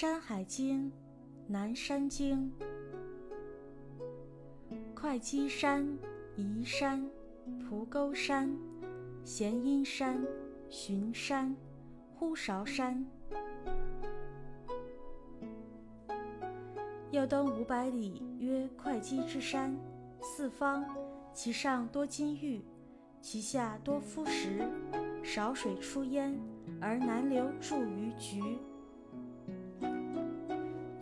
[0.00, 0.90] 山海经》
[1.46, 2.50] 南山经。
[4.94, 5.86] 会稽山、
[6.36, 7.06] 夷山、
[7.68, 8.50] 蒲沟山、
[9.24, 10.26] 咸阴山、
[10.70, 11.54] 寻山、
[12.14, 13.04] 呼韶山。
[17.10, 19.76] 又东五百里，曰会稽之山，
[20.22, 20.82] 四方，
[21.34, 22.62] 其上多金玉，
[23.20, 24.66] 其下多敷石，
[25.22, 26.34] 少水出焉，
[26.80, 28.40] 而南流注于橘。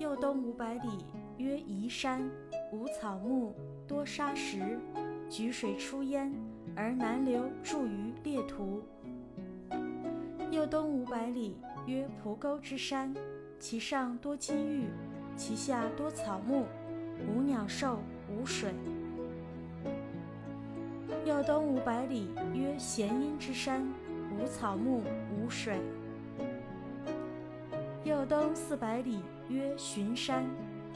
[0.09, 1.05] 右东五百里，
[1.37, 2.31] 曰夷山，
[2.73, 3.55] 无草木。
[3.87, 4.81] 多沙石，
[5.29, 6.33] 举水出焉，
[6.75, 8.83] 而南流注于列图。
[10.51, 13.15] 右东五百里，曰蒲沟之山，
[13.61, 14.87] 其上多金玉，
[15.37, 16.65] 其下多草木，
[17.29, 17.99] 无鸟兽，
[18.31, 18.73] 无水。
[21.27, 23.87] 右东五百里，曰咸阴之山，
[24.41, 25.03] 无草木，
[25.39, 25.79] 无水。
[28.05, 30.45] 右东四百里，曰寻山。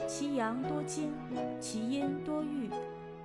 [0.07, 1.13] 其阳多金，
[1.59, 2.69] 其阴多玉，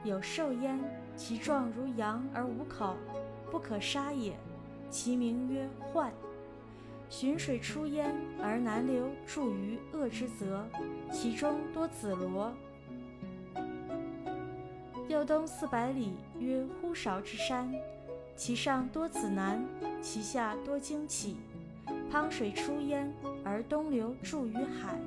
[0.05, 0.79] 有兽焉。
[1.17, 2.97] 其状如羊而无口，
[3.51, 4.37] 不可杀也。
[4.91, 6.11] 其名曰涣。
[7.11, 10.65] 浔水出焉，而南流注于恶之泽，
[11.11, 12.53] 其中多紫罗。
[15.09, 17.73] 右东四百里，曰呼韶之山，
[18.37, 19.65] 其上多紫楠，
[20.03, 21.37] 其下多荆杞。
[22.11, 23.13] 汤水出焉，
[23.45, 24.99] 而东流注于海。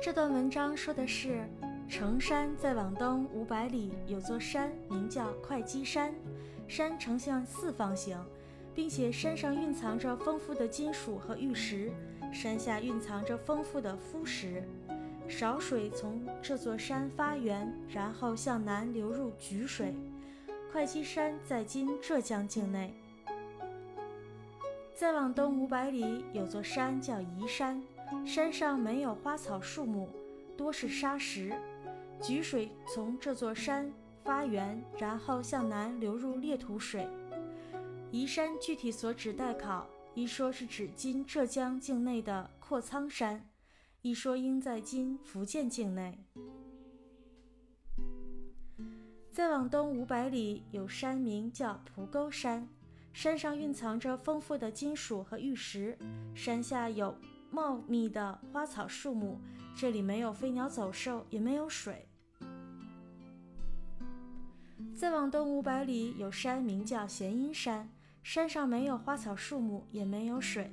[0.00, 1.44] 这段文章说的是，
[1.88, 6.14] 成山再往东五百里有座山，名叫会稽山。
[6.68, 8.18] 山呈现四方形，
[8.74, 11.90] 并且山上蕴藏着丰富的金属和玉石，
[12.32, 14.62] 山下蕴藏着丰富的敷石。
[15.28, 19.94] 少水从这座山发源，然后向南流入沮水。
[20.72, 22.94] 会稽山在今浙江境内。
[24.94, 27.82] 再往东五百里有座山叫夷山。
[28.26, 30.08] 山上没有花草树木，
[30.56, 31.52] 多是沙石。
[32.22, 33.92] 沮水从这座山
[34.24, 37.06] 发源，然后向南流入列土水。
[38.10, 43.46] 夷山具体所指待考，一说是指今浙江境内的阔苍山，
[44.00, 46.18] 一说应在今福建境内。
[49.32, 52.68] 再往东五百里有山名叫蒲沟山，
[53.14, 55.96] 山上蕴藏着丰富的金属和玉石，
[56.34, 57.16] 山下有。
[57.50, 59.38] 茂密的花草树木，
[59.74, 62.08] 这里没有飞鸟走兽，也没有水。
[64.94, 67.90] 再往东五百里有山，名叫弦阴山，
[68.22, 70.70] 山上没有花草树木，也没有水。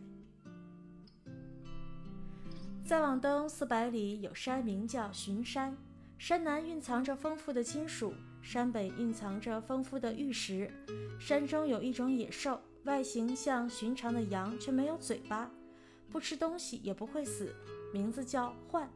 [2.86, 5.78] 再往东四百里有山，名叫寻山，
[6.18, 10.72] 山南蕴藏着丰富的金属，山北蕴藏着丰富的玉石。
[11.20, 15.50] 山中有一种野兽，外形像寻常的羊，却没有嘴巴。
[16.10, 17.54] 不吃东西也不会死，
[17.94, 18.88] 名字叫涣。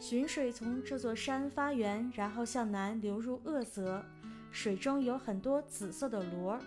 [0.00, 4.04] 寻水从这座山发源，然后向南流入鄂泽，
[4.50, 6.58] 水中有很多紫色的螺。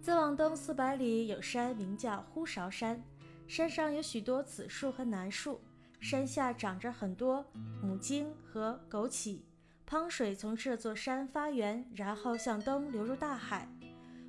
[0.00, 3.02] 再往东四百里有山，名叫呼韶山，
[3.48, 5.60] 山上有许多紫树和楠树，
[6.00, 7.44] 山下长着很多
[7.82, 9.40] 母鲸和枸杞。
[9.84, 13.68] 汤水从这座山发源，然后向东流入大海。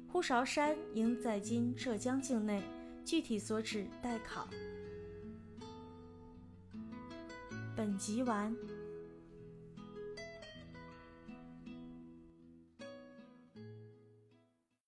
[0.07, 2.63] 呼韶山应在今浙江境内，
[3.03, 4.47] 具体所指待考。
[7.75, 8.55] 本集完。